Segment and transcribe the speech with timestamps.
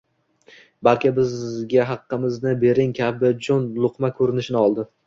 [0.87, 4.91] balki “bizga haqqimizni bering” kabi jo‘n luqma ko‘rinishini oldi.